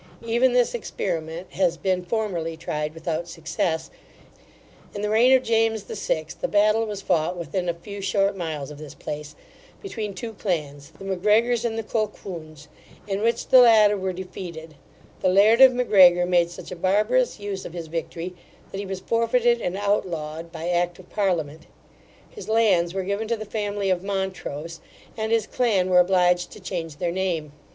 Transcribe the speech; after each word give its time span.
Even 0.25 0.53
this 0.53 0.73
experiment 0.73 1.51
has 1.53 1.77
been 1.77 2.03
formerly 2.03 2.57
tried 2.57 2.95
without 2.95 3.27
success 3.27 3.91
In 4.95 5.03
the 5.03 5.11
reign 5.11 5.31
of 5.37 5.43
James 5.43 5.83
VI 5.83 6.25
a 6.41 6.47
battle 6.47 6.87
was 6.87 7.03
fought 7.03 7.37
within 7.37 7.69
a 7.69 7.75
few 7.75 8.01
short 8.01 8.35
miles 8.35 8.71
of 8.71 8.79
this 8.79 8.95
place, 8.95 9.35
between 9.79 10.15
two 10.15 10.33
clans, 10.33 10.89
the 10.97 11.05
M'Gregors 11.05 11.63
and 11.63 11.77
the 11.77 11.83
Colquhouns, 11.83 12.67
in 13.07 13.21
which 13.21 13.49
the 13.49 13.59
latter 13.59 13.95
were 13.95 14.11
defeated: 14.11 14.73
the 15.19 15.29
Laird 15.29 15.61
of 15.61 15.71
M'Gregor 15.71 16.25
made 16.25 16.49
such 16.49 16.71
a 16.71 16.75
barbarous 16.75 17.39
use 17.39 17.63
of 17.63 17.73
his 17.73 17.85
victory, 17.85 18.33
that 18.71 18.79
he 18.79 18.87
was 18.87 19.01
forfeited 19.01 19.61
and 19.61 19.77
outlawed 19.77 20.51
by 20.51 20.67
act 20.69 20.97
of 20.97 21.11
parliament: 21.11 21.67
his 22.27 22.49
lands 22.49 22.95
were 22.95 23.03
given 23.03 23.27
to 23.27 23.37
the 23.37 23.45
family 23.45 23.91
of 23.91 24.01
Montrose, 24.01 24.79
and 25.15 25.31
his 25.31 25.45
clan 25.45 25.91
were 25.91 25.99
obliged 25.99 26.49
to 26.53 26.59
change 26.59 26.97
their 26.97 27.11
name. 27.11 27.51